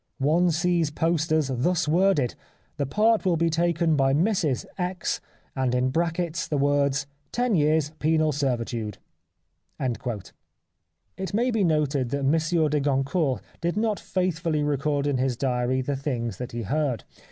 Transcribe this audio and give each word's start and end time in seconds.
One 0.17 0.49
sees 0.49 0.89
posters 0.89 1.51
thus 1.53 1.87
worded:' 1.87 2.33
The 2.77 2.87
part 2.87 3.23
will 3.23 3.37
be 3.37 3.51
taken 3.51 3.95
by 3.95 4.15
Mrs 4.15 4.65
X./ 4.79 5.19
and, 5.55 5.75
in 5.75 5.91
brackets, 5.91 6.47
the 6.47 6.57
words' 6.57 7.05
(lo 7.37 7.45
Years 7.53 7.91
Penal 7.99 8.31
Servitude).'" 8.31 8.97
It 9.79 11.33
may 11.35 11.51
be 11.51 11.63
noted 11.63 12.09
that 12.09 12.23
Monsieur 12.23 12.67
de 12.67 12.79
Goncourt 12.79 13.43
did 13.61 13.77
not 13.77 13.99
faithfully 13.99 14.63
record 14.63 15.05
in 15.05 15.19
his 15.19 15.37
diary 15.37 15.81
the 15.81 15.95
things 15.95 16.37
that 16.37 16.51
he 16.51 16.63
heard. 16.63 17.03